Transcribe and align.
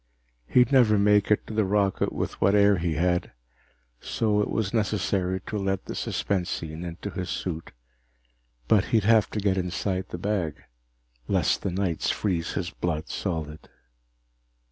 He'd 0.47 0.71
never 0.71 0.97
make 0.97 1.29
it 1.29 1.45
to 1.45 1.53
the 1.53 1.63
rocket 1.63 2.11
with 2.11 2.41
what 2.41 2.55
air 2.55 2.77
he 2.79 2.95
had, 2.95 3.33
so 3.99 4.41
it 4.41 4.49
was 4.49 4.73
necessary 4.73 5.41
to 5.41 5.59
let 5.59 5.85
the 5.85 5.93
suspensine 5.93 6.83
into 6.83 7.11
his 7.11 7.29
suit. 7.29 7.71
But 8.67 8.85
he'd 8.85 9.03
have 9.03 9.29
to 9.29 9.39
get 9.39 9.59
inside 9.59 10.09
the 10.09 10.17
bag, 10.17 10.55
lest 11.27 11.61
the 11.61 11.69
nights 11.69 12.09
freeze 12.09 12.53
his 12.53 12.71
blood 12.71 13.09
solid. 13.09 13.69